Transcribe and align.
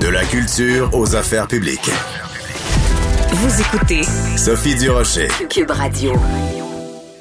De 0.00 0.08
la 0.08 0.24
culture 0.24 0.88
aux 0.94 1.14
affaires 1.14 1.46
publiques. 1.46 1.90
Vous 3.32 3.60
écoutez 3.60 4.02
Sophie 4.38 4.74
Durocher. 4.74 5.28
Cube 5.50 5.70
Radio. 5.70 6.12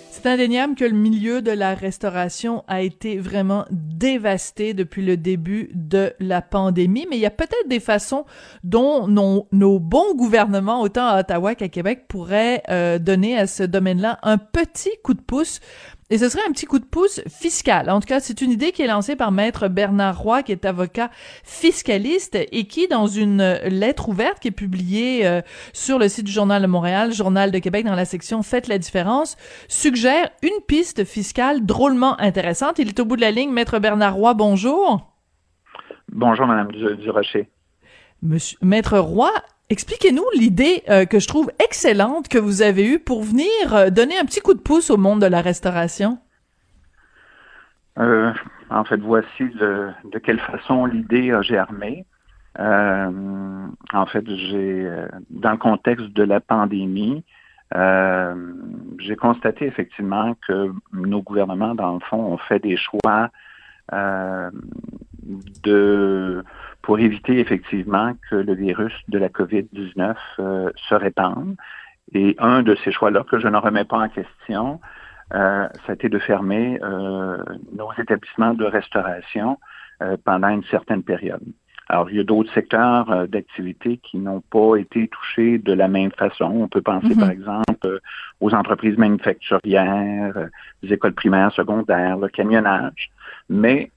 C'est 0.09 0.25
indéniable 0.25 0.75
que 0.75 0.85
le 0.85 0.95
milieu 0.95 1.41
de 1.41 1.51
la 1.51 1.75
restauration 1.75 2.63
a 2.69 2.81
été 2.81 3.17
vraiment 3.17 3.65
dévasté 3.71 4.73
depuis 4.73 5.05
le 5.05 5.17
début 5.17 5.69
de 5.73 6.13
la 6.21 6.41
pandémie, 6.41 7.05
mais 7.09 7.17
il 7.17 7.21
y 7.21 7.25
a 7.25 7.31
peut-être 7.31 7.67
des 7.67 7.81
façons 7.81 8.25
dont 8.63 9.07
nos, 9.07 9.47
nos, 9.51 9.79
bons 9.79 10.15
gouvernements, 10.15 10.81
autant 10.81 11.05
à 11.05 11.19
Ottawa 11.19 11.55
qu'à 11.55 11.67
Québec, 11.67 12.05
pourraient 12.07 12.63
euh, 12.69 12.97
donner 12.97 13.37
à 13.37 13.45
ce 13.45 13.63
domaine-là 13.63 14.19
un 14.23 14.37
petit 14.37 14.91
coup 15.03 15.13
de 15.13 15.21
pouce 15.21 15.59
et 16.09 16.17
ce 16.17 16.29
serait 16.29 16.41
un 16.47 16.51
petit 16.51 16.65
coup 16.65 16.79
de 16.79 16.85
pouce 16.85 17.21
fiscal. 17.27 17.89
En 17.89 17.99
tout 17.99 18.07
cas, 18.07 18.19
c'est 18.19 18.41
une 18.41 18.51
idée 18.51 18.71
qui 18.71 18.81
est 18.81 18.87
lancée 18.87 19.15
par 19.15 19.31
Maître 19.31 19.67
Bernard 19.67 20.19
Roy, 20.19 20.43
qui 20.43 20.51
est 20.51 20.65
avocat 20.65 21.11
fiscaliste 21.43 22.35
et 22.35 22.65
qui, 22.65 22.87
dans 22.87 23.07
une 23.07 23.43
lettre 23.65 24.09
ouverte 24.09 24.39
qui 24.39 24.47
est 24.47 24.51
publiée 24.51 25.27
euh, 25.27 25.41
sur 25.73 25.99
le 25.99 26.09
site 26.09 26.25
du 26.25 26.31
Journal 26.31 26.61
de 26.61 26.67
Montréal, 26.67 27.13
Journal 27.13 27.51
de 27.51 27.59
Québec, 27.59 27.85
dans 27.85 27.95
la 27.95 28.05
section 28.05 28.41
Faites 28.41 28.67
la 28.67 28.77
différence, 28.77 29.37
suggère 29.67 30.29
une 30.41 30.61
piste 30.67 31.03
fiscale 31.05 31.65
drôlement 31.65 32.19
intéressante. 32.19 32.79
Il 32.79 32.87
est 32.87 32.99
au 32.99 33.05
bout 33.05 33.15
de 33.15 33.21
la 33.21 33.31
ligne. 33.31 33.51
Maître 33.51 33.79
Bernard 33.79 34.15
Roy, 34.15 34.33
bonjour. 34.33 35.13
Bonjour, 36.11 36.47
Madame 36.47 36.71
Durocher. 36.71 37.49
Monsieur, 38.21 38.57
Maître 38.61 38.97
Roy, 38.97 39.31
Expliquez-nous 39.71 40.25
l'idée 40.33 40.81
euh, 40.89 41.05
que 41.05 41.19
je 41.19 41.27
trouve 41.27 41.51
excellente 41.63 42.27
que 42.27 42.39
vous 42.39 42.63
avez 42.63 42.91
eue 42.91 42.97
pour 42.97 43.21
venir 43.21 43.47
euh, 43.71 43.91
donner 43.91 44.17
un 44.17 44.25
petit 44.25 44.39
coup 44.39 44.55
de 44.55 44.59
pouce 44.59 44.89
au 44.89 44.97
monde 44.97 45.21
de 45.21 45.27
la 45.27 45.41
restauration. 45.41 46.17
Euh, 47.99 48.33
en 48.71 48.83
fait, 48.83 48.97
voici 48.97 49.43
de, 49.43 49.91
quelle 50.23 50.39
façon 50.39 50.87
l'idée 50.87 51.31
a 51.31 51.43
germé. 51.43 52.05
en 52.57 54.05
fait, 54.11 54.25
j'ai, 54.27 54.89
dans 55.29 55.51
le 55.51 55.57
contexte 55.57 56.07
de 56.13 56.23
la 56.23 56.39
pandémie, 56.39 57.23
j'ai 57.75 59.15
constaté 59.15 59.65
effectivement 59.65 60.35
que 60.47 60.71
nos 60.93 61.21
gouvernements, 61.21 61.75
dans 61.75 61.93
le 61.93 61.99
fond, 61.99 62.17
ont 62.17 62.37
fait 62.37 62.59
des 62.59 62.77
choix 62.77 63.29
de 65.63 66.43
pour 66.89 66.97
éviter 66.97 67.37
effectivement 67.37 68.13
que 68.31 68.35
le 68.35 68.55
virus 68.55 68.93
de 69.09 69.19
la 69.19 69.29
COVID-19 69.29 70.15
euh, 70.39 70.71
se 70.89 70.95
répande. 70.95 71.55
Et 72.15 72.35
un 72.39 72.63
de 72.63 72.75
ces 72.83 72.91
choix-là, 72.91 73.23
que 73.29 73.37
je 73.37 73.47
ne 73.47 73.57
remets 73.57 73.83
pas 73.83 73.99
en 73.99 74.09
question, 74.09 74.79
euh, 75.35 75.67
ça 75.85 75.91
a 75.91 75.93
été 75.93 76.09
de 76.09 76.17
fermer 76.17 76.79
euh, 76.81 77.37
nos 77.77 77.93
établissements 77.93 78.55
de 78.55 78.65
restauration 78.65 79.59
pendant 80.23 80.47
une 80.47 80.63
certaine 80.63 81.03
période. 81.03 81.43
Alors, 81.89 82.09
il 82.09 82.17
y 82.17 82.19
a 82.21 82.23
d'autres 82.23 82.51
secteurs 82.53 83.27
d'activité 83.27 83.97
qui 83.97 84.17
n'ont 84.17 84.41
pas 84.41 84.77
été 84.77 85.09
touchés 85.09 85.59
de 85.59 85.73
la 85.73 85.87
même 85.87 86.11
façon. 86.11 86.45
On 86.45 86.67
peut 86.69 86.81
penser, 86.81 87.13
par 87.15 87.27
mhm. 87.27 87.33
exemple, 87.33 87.99
aux 88.39 88.53
entreprises 88.55 88.97
manufacturières, 88.97 90.47
les 90.81 90.93
écoles 90.93 91.13
primaires, 91.13 91.51
secondaires, 91.51 92.17
le 92.17 92.29
camionnage. 92.29 93.11
Mais 93.49 93.91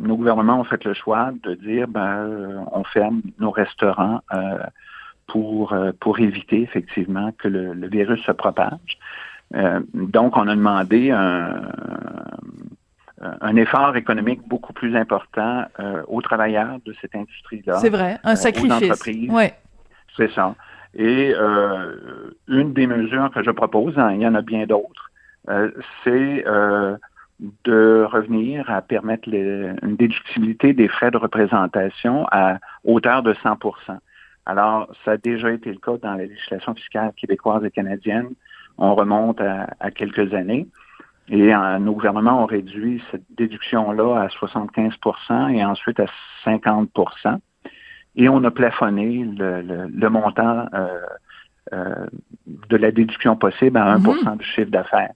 nos 0.00 0.16
gouvernements 0.16 0.60
ont 0.60 0.64
fait 0.64 0.84
le 0.84 0.94
choix 0.94 1.30
de 1.42 1.54
dire 1.54 1.88
ben, 1.88 2.26
euh, 2.26 2.60
on 2.72 2.84
ferme 2.84 3.22
nos 3.38 3.50
restaurants 3.50 4.20
euh, 4.32 4.58
pour, 5.26 5.72
euh, 5.72 5.92
pour 6.00 6.18
éviter 6.18 6.62
effectivement 6.62 7.32
que 7.38 7.48
le, 7.48 7.88
virus 7.88 8.22
se 8.24 8.32
propage. 8.32 8.98
donc, 9.94 10.36
on 10.36 10.48
a 10.48 10.54
demandé 10.54 11.10
un, 11.10 11.62
un 13.20 13.56
effort 13.56 13.96
économique 13.96 14.40
beaucoup 14.48 14.72
plus 14.72 14.96
important 14.96 15.66
aux 16.08 16.22
travailleurs 16.22 16.78
de 16.86 16.94
cette 17.00 17.14
industrie-là. 17.14 17.76
C'est 17.76 17.90
vrai, 17.90 18.18
un 18.24 18.36
sacrifice. 18.36 19.04
Ouais. 19.28 19.54
C'est 20.16 20.30
ça. 20.32 20.54
Et 20.94 21.34
une 22.48 22.72
des 22.72 22.86
mesures 22.86 23.30
que 23.30 23.42
je 23.42 23.50
propose, 23.50 23.98
hein, 23.98 24.12
il 24.12 24.22
y 24.22 24.26
en 24.26 24.34
a 24.34 24.42
bien 24.42 24.66
d'autres, 24.66 25.10
c'est 26.02 26.44
de 27.64 28.06
revenir 28.10 28.70
à 28.70 28.82
permettre 28.82 29.28
une 29.28 29.96
déductibilité 29.96 30.72
des 30.72 30.88
frais 30.88 31.10
de 31.10 31.16
représentation 31.16 32.26
à 32.30 32.58
hauteur 32.84 33.22
de 33.22 33.34
100% 33.34 33.98
Alors, 34.46 34.92
ça 35.04 35.12
a 35.12 35.16
déjà 35.16 35.50
été 35.50 35.70
le 35.70 35.78
cas 35.78 35.96
dans 36.00 36.14
la 36.14 36.24
législation 36.24 36.74
fiscale 36.74 37.12
québécoise 37.16 37.64
et 37.64 37.70
canadienne. 37.70 38.30
On 38.78 38.94
remonte 38.94 39.40
à, 39.40 39.90
quelques 39.90 40.32
années. 40.34 40.66
Et 41.28 41.52
nos 41.80 41.94
gouvernements 41.94 42.42
ont 42.42 42.46
réduit 42.46 43.02
cette 43.10 43.24
déduction-là 43.36 44.22
à 44.22 44.26
75% 44.28 45.54
et 45.54 45.64
ensuite 45.64 46.00
à 46.00 46.06
50% 46.44 47.38
Et 48.16 48.28
on 48.28 48.42
a 48.44 48.50
plafonné 48.50 49.24
le, 49.24 50.08
montant 50.08 50.66
euh, 50.74 50.88
euh, 51.72 52.06
de 52.46 52.76
la 52.76 52.90
déduction 52.90 53.36
possible 53.36 53.78
à 53.78 53.92
1 53.92 53.98
mm-hmm. 53.98 54.36
du 54.38 54.44
chiffre 54.44 54.70
d'affaires. 54.70 55.12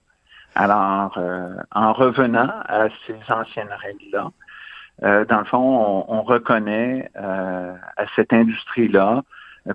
Alors, 0.59 1.15
euh, 1.17 1.49
en 1.71 1.93
revenant 1.93 2.49
à 2.67 2.87
ces 3.05 3.31
anciennes 3.31 3.69
règles-là, 3.79 4.31
euh, 5.03 5.23
dans 5.25 5.37
le 5.37 5.45
fond, 5.45 6.05
on, 6.07 6.23
reconnaît 6.23 7.11
euh, 7.15 7.75
à 7.95 8.05
cette 8.15 8.33
industrie-là 8.33 9.21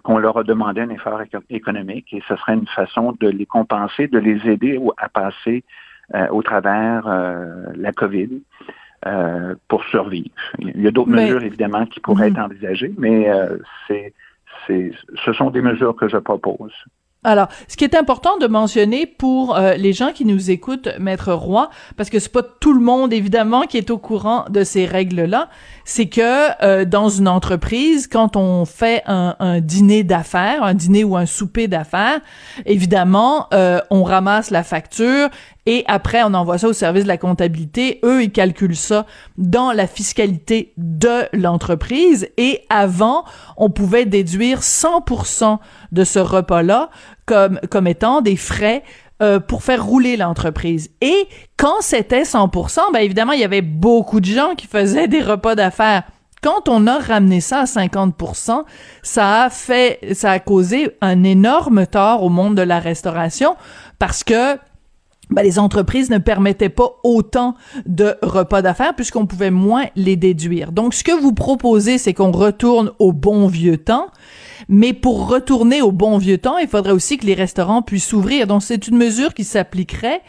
qu'on 0.03 0.19
leur 0.19 0.39
a 0.39 0.43
demandé 0.43 0.81
un 0.81 0.89
effort 0.89 1.23
économique 1.51 2.13
et 2.13 2.21
ce 2.27 2.35
serait 2.35 2.55
une 2.55 2.67
façon 2.67 3.15
de 3.21 3.29
les 3.29 3.47
compenser, 3.47 4.09
de 4.09 4.19
les 4.19 4.51
aider 4.51 4.81
à 4.97 5.09
passer 5.09 5.63
au 6.31 6.43
travers 6.43 7.07
la 7.77 7.93
COVID 7.93 8.43
pour 9.69 9.85
survivre. 9.85 10.31
Il 10.59 10.81
y 10.81 10.89
a 10.89 10.91
d'autres 10.91 11.11
mesures, 11.11 11.43
évidemment, 11.43 11.87
qui 11.87 12.01
pourraient 12.01 12.31
mhm. 12.31 12.37
être 12.37 12.45
envisagées, 12.45 12.93
mais 12.97 13.31
c'est, 13.87 14.15
ce 14.67 15.33
sont 15.35 15.51
des 15.51 15.61
mesures 15.61 15.95
que 15.95 16.09
je 16.09 16.17
propose. 16.17 16.73
Alors, 17.25 17.47
ce 17.69 17.77
qui 17.77 17.85
est 17.85 17.95
important 17.95 18.37
de 18.39 18.49
mentionner 18.49 19.07
pour 19.07 19.57
euh, 19.57 19.75
les 19.75 19.93
gens 19.93 20.11
qui 20.13 20.25
nous 20.25 20.51
écoutent, 20.51 20.89
Maître 20.99 21.33
Roy, 21.33 21.71
parce 21.97 22.11
que 22.11 22.19
c'est 22.19 22.33
pas 22.33 22.43
tout 22.43 22.73
le 22.73 22.81
monde 22.81 23.13
évidemment 23.13 23.63
qui 23.63 23.79
est 23.79 23.91
au 23.91 23.99
courant 23.99 24.45
de 24.51 24.65
ces 24.65 24.87
règles-là, 24.87 25.49
c'est 25.85 26.09
que 26.09 26.65
euh, 26.65 26.85
dans 26.85 27.11
une 27.11 27.29
entreprise, 27.29 28.09
quand 28.09 28.35
on 28.35 28.65
fait 28.65 29.05
un, 29.07 29.61
dîner 29.61 30.03
d'affaires, 30.03 30.65
un 30.65 30.75
dîner 30.75 31.05
ou 31.05 31.17
un 31.17 31.27
souper 31.27 31.69
d'affaires, 31.69 32.21
évidemment, 32.67 33.47
euh, 33.55 33.81
on 33.91 34.03
ramasse 34.03 34.51
la 34.51 34.65
facture 34.65 35.29
et 35.67 35.85
après 35.87 36.23
on 36.23 36.35
envoie 36.35 36.59
ça 36.59 36.69
au 36.69 36.73
service 36.73 37.05
de 37.05 37.09
la 37.09 37.19
comptabilité. 37.19 38.01
Eux, 38.05 38.25
ils 38.25 38.33
calculent 38.33 38.77
ça 38.77 39.07
dans 39.39 39.73
la 39.73 39.87
fiscalité 39.87 40.73
de 40.77 41.29
l'entreprise 41.33 42.29
et 42.37 42.63
avant, 42.69 43.25
on 43.57 43.71
pouvait 43.71 44.07
déduire 44.07 44.61
100% 44.61 45.59
de 45.93 46.05
ce 46.05 46.19
repas-là 46.19 46.91
comme, 47.27 47.61
comme 47.71 47.87
étant 47.87 48.21
des 48.21 48.37
frais 48.37 48.83
euh, 49.23 49.39
pour 49.39 49.63
faire 49.63 49.85
rouler 49.85 50.17
l'entreprise. 50.17 50.91
Et 51.01 51.29
quand 51.57 51.81
c'était 51.81 52.23
100%, 52.23 52.93
ben 52.93 52.99
évidemment, 52.99 53.33
il 53.33 53.41
y 53.41 53.45
avait 53.45 53.63
beaucoup 53.63 54.19
de 54.19 54.27
gens 54.27 54.55
qui 54.57 54.67
faisaient 54.67 55.07
des 55.07 55.23
repas 55.23 55.55
d'affaires. 55.55 56.03
Quand 56.43 56.69
on 56.69 56.89
a 56.89 56.99
ramené 56.99 57.41
ça 57.41 57.61
à 57.61 57.65
50%, 57.67 58.65
ça 59.03 59.43
a 59.45 59.51
fait, 59.51 60.01
ça 60.15 60.33
a 60.33 60.39
causé 60.41 60.97
un 61.01 61.23
énorme 61.23 61.87
tort 61.87 62.25
au 62.25 62.31
monde 62.31 62.57
de 62.57 62.63
la 62.63 62.81
restauration 62.81 63.55
parce 64.01 64.25
que 64.25 64.59
ben, 65.33 65.43
les 65.43 65.59
entreprises 65.59 66.11
ne 66.11 66.19
permettaient 66.19 66.69
pas 66.69 66.97
autant 67.03 67.55
de 67.87 68.15
repas 68.23 68.63
d'affaires 68.63 68.95
puisqu'on 68.95 69.27
pouvait 69.27 69.51
moins 69.51 69.85
les 69.97 70.17
déduire. 70.17 70.73
Donc, 70.73 70.95
ce 70.95 71.05
que 71.05 71.13
vous 71.13 71.33
proposez, 71.33 71.99
c'est 71.99 72.15
qu'on 72.15 72.33
retourne 72.33 72.93
au 72.99 73.13
bon 73.13 73.47
vieux 73.47 73.79
temps 73.79 74.09
mais 74.69 74.93
pour 74.93 75.29
retourner 75.29 75.83
au 75.83 75.93
bon 75.93 76.19
vieux 76.19 76.39
temps, 76.39 76.59
il 76.59 76.69
faudrait 76.69 76.93
aussi 76.93 77.19
que 77.19 77.27
les 77.27 77.35
restaurants 77.35 77.83
puissent 77.83 78.09
s'ouvrir. 78.09 78.47
Donc, 78.47 78.63
c'est 78.63 78.87
une 78.87 78.97
mesure 78.97 79.35
qui 79.35 79.45
s'appliquerait 79.45 80.21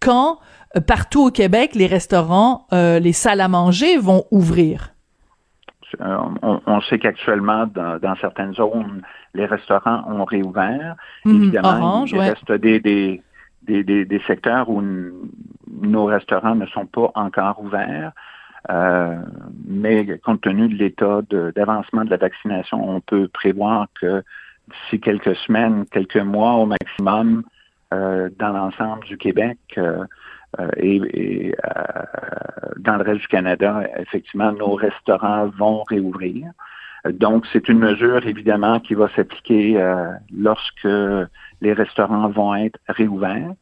quand 0.00 0.38
euh, 0.76 0.80
partout 0.80 1.26
au 1.26 1.30
Québec, 1.30 1.74
les 1.74 1.86
restaurants, 1.86 2.66
euh, 2.72 2.98
les 2.98 3.12
salles 3.12 3.40
à 3.40 3.48
manger 3.48 3.98
vont 3.98 4.24
ouvrir. 4.30 4.88
Euh, 6.00 6.16
on, 6.66 6.80
sait 6.82 6.98
qu'actuellement, 6.98 7.66
dans, 7.66 8.16
certaines 8.20 8.54
zones, 8.54 9.02
les 9.34 9.44
restaurants 9.44 10.02
ont 10.08 10.24
réouvert. 10.24 10.96
Mhm. 11.26 11.36
Évidemment, 11.36 12.04
il 12.06 12.18
reste 12.18 12.50
des, 12.52 12.80
des, 12.80 13.20
des, 13.66 13.84
des, 13.84 14.20
secteurs 14.26 14.68
où 14.68 14.82
nos 14.82 16.04
restaurants 16.04 16.54
ne 16.54 16.66
sont 16.66 16.86
pas 16.86 17.10
encore 17.14 17.60
ouverts. 17.62 18.12
Euh, 18.70 19.18
mais 19.66 20.18
compte 20.18 20.40
tenu 20.42 20.68
de 20.68 20.76
l'état 20.76 21.20
d'avancement 21.54 22.04
de, 22.04 22.10
la 22.10 22.16
vaccination, 22.16 22.88
on 22.88 23.00
peut 23.00 23.28
prévoir 23.28 23.88
que 24.00 24.22
d'ici 24.68 25.00
quelques 25.00 25.34
semaines, 25.36 25.84
quelques 25.90 26.16
mois 26.16 26.54
au 26.54 26.66
maximum, 26.66 27.42
euh, 27.92 28.30
dans 28.38 28.50
l'ensemble 28.50 29.04
du 29.04 29.18
Québec 29.18 29.58
euh, 29.78 30.04
et, 30.76 31.54
dans 32.78 32.96
le 32.96 33.02
reste 33.02 33.22
du 33.22 33.28
Canada, 33.28 33.82
effectivement, 33.98 34.52
nos 34.52 34.74
restaurants 34.74 35.46
vont 35.48 35.82
réouvrir. 35.84 36.52
Donc, 37.10 37.44
c'est 37.52 37.68
une 37.68 37.78
mesure, 37.78 38.26
évidemment, 38.26 38.78
qui 38.80 38.94
va 38.94 39.08
s'appliquer 39.16 39.76
lorsque 40.32 40.88
les 41.60 41.72
restaurants 41.72 42.28
vont 42.28 42.54
être 42.54 42.78
réouverts 42.88 43.52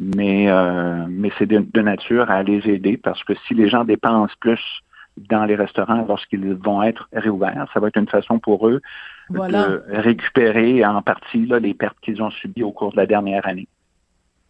mais, 0.00 0.48
euh, 0.48 1.04
mais 1.08 1.30
c'est 1.38 1.46
de, 1.46 1.80
nature 1.80 2.30
à 2.30 2.42
les 2.42 2.68
aider 2.68 2.96
parce 2.96 3.22
que 3.24 3.34
si 3.46 3.54
les 3.54 3.68
gens 3.68 3.84
dépensent 3.84 4.34
plus 4.40 4.60
dans 5.16 5.44
les 5.44 5.54
restaurants 5.54 6.06
lorsqu'ils 6.08 6.54
vont 6.54 6.82
être 6.82 7.06
réouverts. 7.12 7.66
Ça 7.74 7.80
va 7.80 7.88
être 7.88 7.98
une 7.98 8.08
façon 8.08 8.38
pour 8.38 8.66
eux 8.66 8.80
de 9.28 9.82
récupérer 9.88 10.84
en 10.86 11.02
partie 11.02 11.44
là, 11.44 11.58
les 11.58 11.74
pertes 11.74 11.98
qu'ils 12.00 12.22
ont 12.22 12.30
subies 12.30 12.62
au 12.62 12.72
cours 12.72 12.92
de 12.92 12.96
la 12.96 13.04
dernière 13.04 13.46
année. 13.46 13.68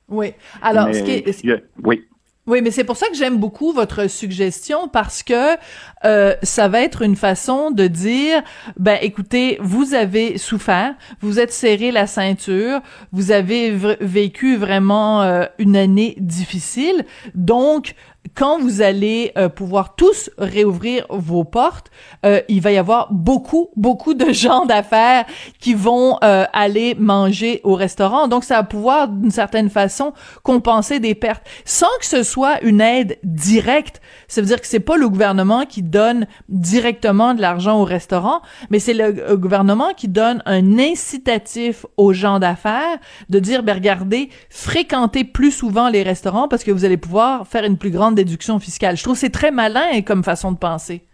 Oui. 0.09 0.35
Alors, 0.63 0.95
ce 0.95 1.03
qui 1.03 1.11
est... 1.51 1.65
oui. 1.83 2.07
Oui, 2.45 2.61
mais 2.61 2.73
c'est 2.73 2.83
pour 2.83 2.97
ça 2.97 3.07
que 3.07 3.15
j'aime 3.15 3.37
beaucoup 3.37 3.73
votre 3.73 4.11
suggestion 4.11 4.89
parce 4.89 5.23
que 5.23 5.57
euh, 6.05 6.35
ça 6.43 6.67
va 6.67 6.81
être 6.81 7.03
une 7.03 7.15
façon 7.15 7.71
de 7.71 7.87
dire, 7.87 8.43
ben 8.77 8.99
écoutez, 9.01 9.59
vous 9.61 9.95
avez 9.95 10.39
souffert, 10.39 10.97
vous 11.21 11.39
êtes 11.39 11.53
serré 11.53 11.93
la 11.93 12.09
ceinture, 12.09 12.81
vous 13.13 13.31
avez 13.31 13.71
vécu 14.01 14.57
vraiment 14.57 15.23
euh, 15.23 15.45
une 15.59 15.77
année 15.77 16.17
difficile, 16.19 17.07
donc 17.37 17.95
quand 18.35 18.59
vous 18.59 18.81
allez 18.81 19.33
euh, 19.37 19.49
pouvoir 19.49 19.95
tous 19.95 20.31
réouvrir 20.39 21.07
vos 21.11 21.45
portes, 21.45 21.91
euh, 22.25 22.41
il 22.49 22.61
va 22.61 22.73
y 22.73 22.79
avoir 22.79 23.13
beaucoup, 23.13 23.69
beaucoup 23.77 24.15
de 24.15 24.33
gens 24.33 24.65
d'affaires 24.65 25.25
qui 25.61 25.75
vont 25.75 26.19
euh, 26.25 26.45
aller 26.53 26.95
manger 26.95 27.61
au 27.65 27.75
restaurant. 27.75 28.29
Donc, 28.29 28.45
ça 28.45 28.57
va 28.57 28.63
pouvoir, 28.63 29.09
d'une 29.09 29.31
certaine 29.31 29.69
façon, 29.69 30.13
compenser 30.43 30.99
des 30.99 31.15
pertes 31.15 31.43
sans 31.65 31.87
que 32.01 32.07
ce 32.07 32.23
soit 32.23 32.63
une 32.63 32.81
aide 32.81 33.19
directe. 33.23 34.01
Ça 34.29 34.41
veut 34.41 34.47
dire 34.47 34.61
que 34.61 34.67
c'est 34.67 34.81
pas 34.81 34.97
le 34.97 35.09
gouvernement 35.09 35.67
qui 35.67 35.83
donne 35.83 36.27
directement 36.49 37.35
de 37.35 37.41
l'argent 37.41 37.81
au 37.81 37.85
restaurant, 37.85 38.41
mais 38.71 38.79
c'est 38.79 38.95
le 38.95 39.37
gouvernement 39.37 39.93
qui 39.95 40.09
donne 40.09 40.43
un 40.47 40.79
incitatif 40.79 41.85
aux 41.97 42.13
gens 42.13 42.39
d'affaires 42.39 42.99
de 43.29 43.39
dire, 43.39 43.63
ben 43.63 43.75
regardez, 43.75 44.31
fréquentez 44.49 45.25
plus 45.25 45.51
souvent 45.51 45.89
les 45.89 46.03
restaurants 46.03 46.49
parce 46.49 46.65
que 46.65 46.71
vous 46.71 46.85
allez 46.85 46.97
pouvoir 46.97 47.47
faire 47.47 47.65
une 47.65 47.77
plus 47.77 47.91
grande 47.91 48.22
déduction 48.25 48.59
fiscale. 48.59 48.97
Je 48.97 49.03
trouve 49.03 49.15
que 49.15 49.21
c'est 49.21 49.31
très 49.31 49.51
malin 49.51 50.03
comme 50.03 50.23
façon 50.23 50.53
de 50.53 50.59
penser. 50.59 51.07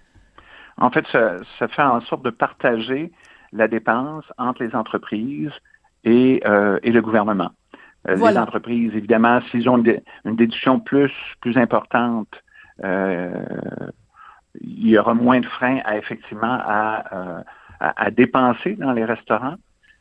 En 0.77 0.91
fait, 0.91 1.05
ça, 1.11 1.69
fait 1.69 1.83
en 1.83 2.01
sorte 2.03 2.25
de 2.25 2.31
partager 2.31 3.11
la 3.53 3.67
dépense 3.67 4.25
entre 4.39 4.63
les 4.63 4.75
entreprises 4.75 5.51
et, 6.05 6.41
euh, 6.47 6.79
le 6.83 7.01
gouvernement. 7.01 7.51
Euh, 8.09 8.15
les 8.15 8.39
entreprises, 8.39 8.95
évidemment, 8.95 9.41
s'ils 9.51 9.69
ont 9.69 9.83
une, 9.83 10.37
déduction 10.37 10.79
plus, 10.79 11.13
plus 11.41 11.57
importante, 11.57 12.29
euh, 12.85 13.31
il 14.61 14.89
y 14.89 14.99
aura 14.99 15.15
moins 15.15 15.41
de 15.41 15.47
freins 15.47 15.81
à 15.85 15.97
effectivement 15.97 16.59
à, 16.61 17.43
à, 17.81 18.11
dépenser 18.11 18.75
dans 18.77 18.93
les 18.93 19.05
restaurants. 19.05 19.57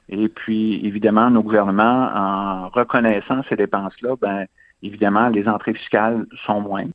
Et 0.10 0.30
puis, 0.30 0.86
évidemment, 0.86 1.30
nos 1.30 1.44
gouvernements, 1.44 2.10
en 2.13 2.69
reconnaissant 2.69 3.42
ces 3.50 3.56
dépenses-là, 3.56 4.15
ben, 4.21 4.45
évidemment, 4.83 5.29
les 5.29 5.47
entrées 5.47 5.74
fiscales 5.74 6.25
sont 6.45 6.62
moindres. 6.62 6.91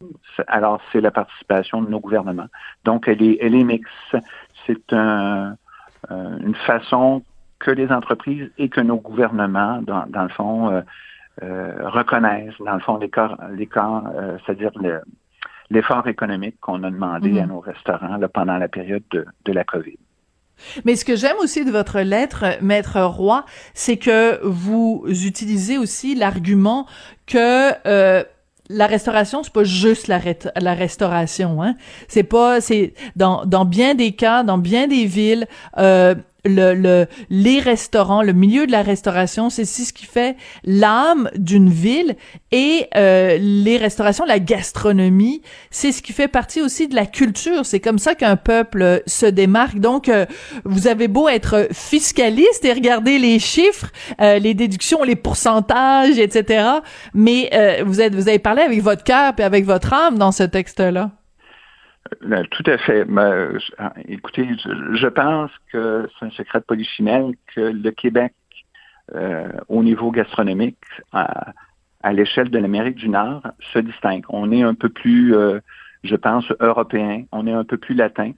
Alors, 0.46 0.81
c'est 0.93 1.00
la 1.00 1.11
participation 1.11 1.82
de 1.82 1.90
nos 1.90 2.00
gouvernements. 2.00 2.49
Donc, 2.84 3.08
elle 3.08 3.23
est, 3.23 3.38
elle 3.40 3.55
est 3.55 3.64
mixte. 3.64 4.17
C'est 4.67 4.93
un, 4.93 5.56
euh, 6.11 6.38
une 6.38 6.55
façon 6.55 7.23
que 7.58 7.70
les 7.70 7.90
entreprises 7.90 8.50
et 8.58 8.69
que 8.69 8.81
nos 8.81 8.96
gouvernements, 8.96 9.81
dans, 9.82 10.05
dans 10.08 10.23
le 10.25 10.29
fond, 10.29 10.70
euh, 10.70 10.81
euh, 11.43 11.88
reconnaissent, 11.88 12.55
dans 12.58 12.75
le 12.75 12.81
fond, 12.81 12.99
l'écart, 12.99 13.38
l'écart 13.50 14.05
c'est-à-dire 14.44 14.73
l'effort 15.70 16.06
économique 16.06 16.56
qu'on 16.61 16.82
a 16.82 16.90
demandé 16.90 17.38
à 17.38 17.44
mm-hmm. 17.44 17.49
nos 17.49 17.61
restaurants 17.61 18.17
là, 18.17 18.29
pendant 18.29 18.58
la 18.58 18.69
période 18.69 19.05
de, 19.11 19.25
de 19.44 19.52
la 19.52 19.64
COVID. 19.64 19.96
Mais 20.85 20.97
ce 20.97 21.05
que 21.05 21.17
j'aime 21.17 21.37
aussi 21.41 21.64
de 21.64 21.70
votre 21.70 22.00
lettre, 22.00 22.44
Maître 22.61 23.00
Roy, 23.00 23.44
c'est 23.75 23.97
que 23.97 24.41
vous 24.44 25.05
utilisez 25.09 25.79
aussi 25.79 26.14
l'argument 26.14 26.87
que 27.26 27.73
euh, 27.87 28.25
la 28.69 28.87
restauration, 28.87 29.43
c'est 29.43 29.53
pas 29.53 29.64
juste 29.64 30.09
la, 30.09 30.19
restauration, 30.75 31.62
hein. 31.62 31.75
C'est 32.09 32.23
pas, 32.23 32.61
c'est 32.61 32.94
dans 33.17 33.44
dans 33.44 33.64
bien 33.64 33.94
des 33.94 34.12
cas, 34.12 34.43
dans 34.43 34.59
bien 34.59 34.87
des 34.87 35.05
villes, 35.05 35.47
euh, 35.79 36.14
le, 36.44 36.75
le, 36.75 37.06
les 37.31 37.61
restaurants, 37.61 38.23
le 38.23 38.33
milieu 38.33 38.67
de 38.67 38.73
la 38.73 38.83
restauration, 38.83 39.50
c'est 39.50 39.65
ce 39.65 39.93
qui 39.93 40.06
fait 40.06 40.37
l'âme 40.65 41.31
d'une 41.37 41.69
ville 41.69 42.17
et 42.50 42.89
euh, 42.97 43.39
les 43.41 43.77
restaurations, 43.77 44.25
la 44.25 44.39
gastronomie, 44.39 45.43
c'est 45.71 45.93
ce 45.93 46.03
qui 46.03 46.12
fait 46.12 46.29
partie 46.29 46.61
aussi 46.61 46.89
de 46.89 46.94
la 46.94 47.06
culture. 47.06 47.65
C'est 47.65 47.81
comme 47.81 47.99
ça 47.99 48.15
qu'un 48.15 48.37
peuple 48.37 49.03
se 49.06 49.27
démarque. 49.27 49.79
Donc, 49.79 50.09
euh, 50.09 50.27
vous 50.65 50.89
avez 50.89 51.09
beau 51.09 51.29
être 51.29 51.69
fiscaliste 51.73 52.65
et 52.65 52.73
regarder 52.73 53.19
les 53.19 53.39
chiffres, 53.39 53.91
euh, 54.21 54.39
les 54.39 54.55
déductions, 54.55 55.03
les 55.05 55.17
pourcentages, 55.17 56.19
etc. 56.19 56.65
Mais 57.15 57.50
vous 57.85 58.00
êtes, 58.00 58.15
vous 58.15 58.29
avez 58.29 58.39
parlé 58.39 58.62
avec 58.62 58.83
votre 58.83 59.05
cœur 59.05 59.33
et 59.39 59.43
avec 59.43 59.65
votre 59.65 59.93
âme 59.93 60.19
dans 60.19 60.33
ce 60.33 60.43
texte-là. 60.43 61.11
Euh, 62.25 62.44
tout 62.50 62.64
à 62.67 62.79
fait. 62.79 63.06
Ah, 63.79 63.93
écoutez, 64.09 64.49
je, 64.56 65.06
pense 65.09 65.50
que 65.73 66.09
c'est 66.19 66.26
un 66.26 66.31
secret 66.31 66.61
de 66.61 66.64
polichinelle 66.64 67.35
que 67.55 67.61
le 67.61 67.91
Québec, 67.91 68.32
euh, 69.14 69.49
au 69.69 69.82
niveau 69.82 70.11
gastronomique, 70.11 70.79
à, 71.12 71.53
l'échelle 72.12 72.50
de 72.50 72.59
l'Amérique 72.59 72.97
du 72.97 73.09
Nord, 73.09 73.43
se 73.73 73.79
distingue. 73.79 74.25
On 74.29 74.50
est 74.53 74.62
un 74.62 74.75
peu 74.75 74.88
plus, 74.88 75.35
euh, 75.35 75.61
je 76.03 76.17
pense, 76.17 76.44
européen, 76.61 77.25
on 77.32 77.47
est 77.47 77.53
un 77.53 77.64
peu 77.64 77.76
plus 77.76 77.94
latin. 77.94 78.32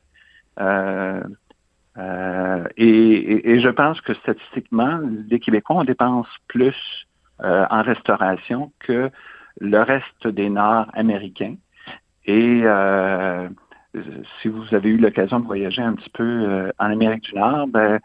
et, 2.77 3.61
je 3.61 3.69
pense 3.71 4.01
que 4.01 4.15
statistiquement, 4.15 5.01
les 5.29 5.41
Québécois, 5.41 5.77
on 5.77 5.85
dépense 5.85 6.29
plus 6.49 6.77
en 7.41 7.83
restauration 7.83 8.73
que 8.81 9.11
le 9.61 9.79
reste 9.83 10.27
des 10.27 10.51
Nord-Américains. 10.51 11.57
Et 12.27 12.63
euh, 12.65 13.49
si 14.41 14.49
vous 14.49 14.75
avez 14.75 14.91
eu 14.91 14.97
l'occasion 14.97 15.41
de 15.41 15.47
voyager 15.47 15.83
un 15.83 15.95
petit 15.95 16.11
peu 16.11 16.23
euh, 16.25 16.73
en 16.79 16.91
Amérique 16.91 17.25
du 17.25 17.35
Nord, 17.35 17.69
ben, 17.69 18.01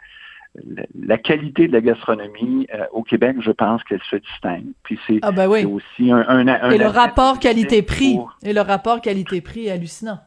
la 1.00 1.18
qualité 1.18 1.68
de 1.68 1.74
la 1.74 1.82
gastronomie 1.82 2.68
euh, 2.74 2.86
au 2.92 3.04
Québec, 3.04 3.38
je 3.40 3.52
pense 3.52 3.84
qu'elle 3.84 4.02
se 4.10 4.16
distingue. 4.16 4.72
Puis 4.84 5.00
c'est 5.06 5.20
ah 5.22 5.32
ben 5.32 5.48
oui. 5.48 5.66
aussi 5.66 6.12
un, 6.12 6.26
un, 6.28 6.70
et 6.72 6.78
le 6.78 6.88
rapport 6.88 7.40
qualité-prix 7.40 8.20
et 8.44 8.54
le 8.54 8.62
rapport 8.62 9.02
qualité-prix 9.02 9.68
est 9.68 9.72
hallucinant. 9.72 10.20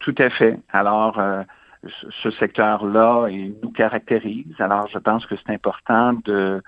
Tout 0.00 0.14
à 0.18 0.30
fait. 0.30 0.58
Alors 0.70 1.20
ce 2.22 2.30
secteur-là, 2.32 3.28
il 3.30 3.54
nous 3.62 3.70
caractérise. 3.70 4.54
Alors 4.58 4.88
je 4.88 4.98
pense 4.98 5.24
que 5.26 5.34
c'est 5.36 5.52
important 5.52 6.14
de 6.24 6.62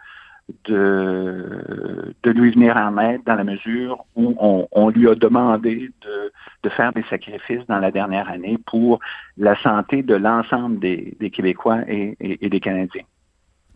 de, 0.65 2.15
de 2.23 2.31
lui 2.31 2.51
venir 2.51 2.77
en 2.77 2.99
aide 2.99 3.23
dans 3.27 3.35
la 3.35 3.45
mesure 3.45 4.05
où 4.17 4.35
on, 4.39 4.89
lui 4.91 5.09
a 5.09 5.15
demandé 5.15 5.91
de, 6.03 6.33
de, 6.63 6.69
faire 6.69 6.93
des 6.93 7.05
sacrifices 7.11 7.67
dans 7.69 7.79
la 7.79 7.91
dernière 7.91 8.29
année 8.29 8.59
pour 8.67 9.01
la 9.37 9.57
santé 9.63 10.03
de 10.03 10.15
l'ensemble 10.15 10.79
des, 10.79 11.17
des, 11.19 11.31
Québécois 11.31 11.81
et, 11.89 12.17
et, 12.21 12.49
des 12.49 12.61
Canadiens. 12.61 13.05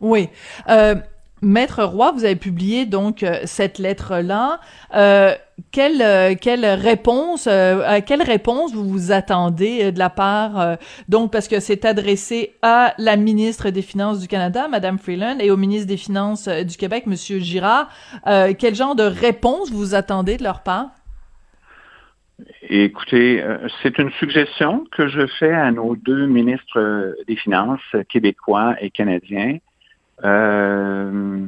Oui. 0.01 0.29
Euh, 0.69 0.97
Maître 1.43 1.85
Roy, 1.85 2.13
vous 2.13 2.25
avez 2.25 2.37
publié 2.37 2.87
donc 2.87 3.23
euh, 3.23 3.41
cette 3.45 3.79
lettre-là. 3.79 4.61
Euh, 4.95 5.35
quelle, 5.73 6.03
euh, 6.03 6.35
quelle 6.41 6.65
réponse, 6.67 7.47
à 7.47 8.01
quelle 8.01 8.23
réponse 8.23 8.75
vous 8.75 8.89
vous 8.89 9.13
attendez 9.13 9.93
de 9.93 9.99
la 9.99 10.11
part, 10.11 10.79
donc 11.09 11.33
parce 11.33 11.49
que 11.49 11.61
c'est 11.61 11.85
adressé 11.85 12.55
à 12.63 12.95
la 12.99 13.17
ministre 13.17 13.71
des 13.71 13.83
Finances 13.83 14.21
du 14.21 14.29
Canada, 14.29 14.69
Madame 14.69 14.99
Freeland, 14.99 15.39
et 15.41 15.51
au 15.51 15.57
ministre 15.57 15.89
des 15.89 15.97
Finances 15.97 16.49
du 16.49 16.77
Québec, 16.77 17.07
Monsieur 17.07 17.39
Girard. 17.39 17.89
quel 18.59 18.75
genre 18.75 18.95
de 18.95 19.03
réponse 19.03 19.71
vous 19.71 19.95
attendez 19.95 20.37
de 20.37 20.45
leur 20.45 20.63
part? 20.63 20.91
Écoutez, 22.69 23.43
c'est 23.83 23.99
une 23.99 24.11
suggestion 24.19 24.85
que 24.93 25.09
je 25.09 25.27
fais 25.39 25.53
à 25.53 25.71
nos 25.71 25.97
deux 25.97 26.27
ministres 26.27 27.15
des 27.27 27.37
Finances 27.37 27.97
québécois 28.09 28.77
et 28.81 28.91
canadiens 28.91 29.59
euh, 30.25 31.47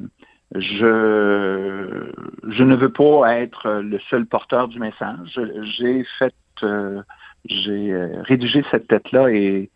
je, 0.55 2.11
je 2.49 2.65
ne 2.65 2.75
veux 2.75 2.93
pas 2.93 3.37
être 3.37 3.81
le 3.81 3.99
seul 4.11 4.27
porteur 4.27 4.69
du 4.69 4.79
message. 4.79 5.39
J'ai 5.79 6.05
fait, 6.19 6.35
euh, 6.63 7.03
j'ai 7.45 7.95
rédigé 8.23 8.65
cette 8.71 8.89
tête-là 8.89 9.31
et, 9.31 9.71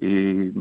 et 0.00 0.52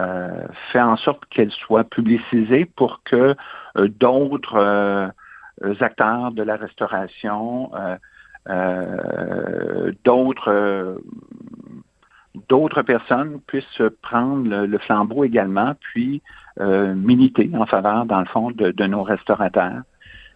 euh, 0.00 0.48
fait 0.72 0.80
en 0.80 0.96
sorte 0.96 1.24
qu'elle 1.26 1.52
soit 1.52 1.84
publicisée 1.84 2.64
pour 2.64 3.02
que 3.04 3.36
euh, 3.76 3.88
d'autres 3.88 4.56
euh, 4.56 5.08
acteurs 5.80 6.32
de 6.32 6.42
la 6.42 6.56
restauration, 6.56 7.70
d'autres 10.04 10.98
d'autres 12.48 12.82
personnes 12.82 13.40
puissent 13.46 13.82
prendre 14.02 14.66
le, 14.66 14.78
flambeau 14.78 15.24
également, 15.24 15.74
puis 15.80 16.22
euh, 16.60 16.94
militer 16.94 17.50
en 17.54 17.66
faveur, 17.66 18.06
dans 18.06 18.20
le 18.20 18.26
fond, 18.26 18.50
de, 18.50 18.86
nos 18.86 19.02
restaurateurs. 19.02 19.82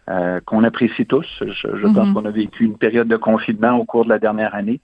Euh, 0.08 0.40
qu'on 0.46 0.64
apprécie 0.64 1.04
tous. 1.04 1.26
Je, 1.42 1.86
pense 1.92 2.08
mhm. 2.08 2.14
qu'on 2.14 2.24
a 2.24 2.30
vécu 2.30 2.64
une 2.64 2.78
période 2.78 3.08
de 3.08 3.16
confinement 3.18 3.72
au 3.72 3.84
cours 3.84 4.04
de 4.04 4.08
la 4.08 4.18
dernière 4.18 4.54
année. 4.54 4.80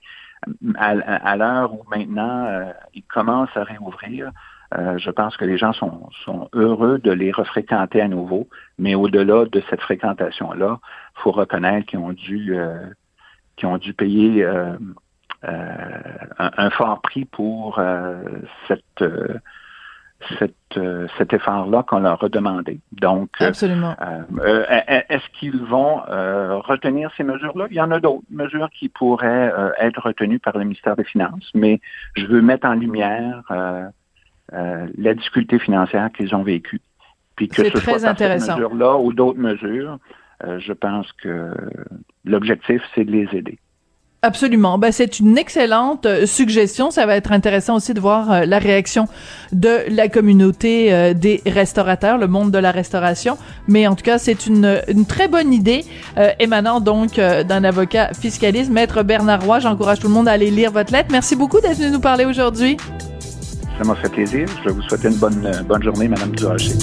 À, 0.77 1.35
l'heure 1.35 1.73
où 1.73 1.81
maintenant 1.89 2.45
euh, 2.45 2.71
ils 2.93 3.01
commencent 3.01 3.55
à 3.57 3.63
réouvrir, 3.63 4.29
je 4.71 5.09
pense 5.09 5.35
que 5.37 5.45
les 5.45 5.57
gens 5.57 5.73
sont, 5.73 6.09
sont 6.25 6.49
heureux 6.53 6.99
de 6.99 7.11
les 7.11 7.31
refréquenter 7.31 8.01
à 8.01 8.07
nouveau. 8.07 8.47
Mais 8.77 8.93
au-delà 8.93 9.45
de 9.45 9.63
cette 9.69 9.81
fréquentation-là, 9.81 10.79
il 10.81 11.21
faut 11.21 11.31
reconnaître 11.31 11.87
qu'ils 11.87 11.99
ont 11.99 12.13
dû, 12.13 12.53
qu'ils 13.55 13.67
ont 13.67 13.77
dû 13.77 13.93
payer 13.93 14.45
euh, 15.43 15.67
un, 16.37 16.69
fort 16.69 17.01
prix 17.01 17.25
pour 17.25 17.79
cette 18.67 19.03
cet 20.39 21.33
effort-là 21.33 21.83
qu'on 21.83 21.99
leur 21.99 22.23
a 22.23 22.29
demandé. 22.29 22.79
Donc, 22.93 23.29
Absolument. 23.39 23.95
est-ce 24.43 25.29
qu'ils 25.37 25.61
vont 25.63 25.97
retenir 26.61 27.11
ces 27.15 27.23
mesures-là? 27.23 27.67
Il 27.69 27.75
y 27.75 27.81
en 27.81 27.91
a 27.91 27.99
d'autres 27.99 28.23
mesures 28.31 28.69
qui 28.71 28.89
pourraient 28.89 29.53
être 29.79 30.01
retenues 30.01 30.39
par 30.39 30.57
le 30.57 30.63
ministère 30.63 30.95
des 30.95 31.03
Finances, 31.03 31.51
mais 31.53 31.79
je 32.15 32.25
veux 32.25 32.41
mettre 32.41 32.65
en 32.65 32.73
lumière 32.73 33.43
la 34.51 35.13
difficulté 35.13 35.59
financière 35.59 36.09
qu'ils 36.11 36.33
ont 36.33 36.43
vécue. 36.43 36.81
Puis 37.35 37.49
que 37.49 37.63
ce 37.63 37.69
très 37.69 37.99
soit 37.99 38.09
intéressant. 38.09 38.45
cette 38.45 38.55
mesure-là 38.55 38.97
ou 38.97 39.13
d'autres 39.13 39.39
mesures, 39.39 39.99
je 40.41 40.73
pense 40.73 41.11
que 41.13 41.53
l'objectif, 42.23 42.81
c'est 42.95 43.03
de 43.03 43.11
les 43.11 43.27
aider. 43.33 43.59
Absolument. 44.25 44.79
Ben, 44.79 44.91
c'est 44.91 45.19
une 45.19 45.37
excellente 45.37 46.07
euh, 46.07 46.25
suggestion. 46.25 46.89
Ça 46.89 47.05
va 47.05 47.15
être 47.15 47.31
intéressant 47.31 47.75
aussi 47.75 47.93
de 47.93 47.99
voir 47.99 48.31
euh, 48.31 48.45
la 48.45 48.57
réaction 48.57 49.07
de 49.51 49.83
la 49.87 50.07
communauté 50.07 50.91
euh, 50.91 51.13
des 51.13 51.43
restaurateurs, 51.45 52.17
le 52.17 52.25
monde 52.25 52.49
de 52.49 52.57
la 52.57 52.71
restauration. 52.71 53.37
Mais 53.67 53.85
en 53.85 53.93
tout 53.93 54.03
cas, 54.03 54.17
c'est 54.17 54.47
une, 54.47 54.81
très 55.07 55.27
bonne 55.27 55.53
idée 55.53 55.85
émanant 56.39 56.79
donc 56.79 57.17
d'un 57.17 57.63
avocat 57.63 58.13
fiscaliste, 58.19 58.71
Maître 58.71 59.03
Bernard 59.03 59.43
Roy. 59.43 59.59
J'encourage 59.59 59.99
tout 59.99 60.07
le 60.07 60.13
monde 60.13 60.27
à 60.27 60.31
aller 60.31 60.49
lire 60.49 60.71
votre 60.71 60.91
lettre. 60.91 61.09
Merci 61.11 61.35
beaucoup 61.35 61.61
d'être 61.61 61.77
venu 61.77 61.91
nous 61.91 61.99
parler 61.99 62.25
aujourd'hui. 62.25 62.77
Ça 63.77 63.83
m'a 63.83 63.95
fait 63.95 64.09
plaisir. 64.09 64.47
Je 64.65 64.71
vous 64.71 64.81
souhaite 64.83 65.03
une 65.03 65.15
bonne, 65.15 65.51
bonne 65.67 65.83
journée, 65.83 66.07
Madame 66.07 66.31
Durocher. 66.31 66.73